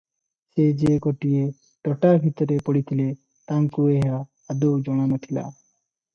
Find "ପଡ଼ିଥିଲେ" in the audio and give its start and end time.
2.71-3.07